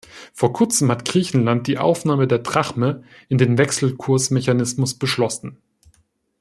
Vor 0.33 0.51
kurzem 0.51 0.89
hat 0.89 1.05
Griechenland 1.05 1.67
die 1.67 1.77
Aufnahme 1.77 2.25
der 2.27 2.39
Drachme 2.39 3.03
in 3.29 3.37
den 3.37 3.59
Wechselkursmechanismus 3.59 4.95
beschlossen. 4.95 5.57